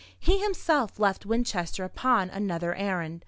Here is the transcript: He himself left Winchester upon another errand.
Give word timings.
He 0.19 0.39
himself 0.39 0.97
left 0.99 1.27
Winchester 1.27 1.83
upon 1.83 2.31
another 2.31 2.73
errand. 2.73 3.19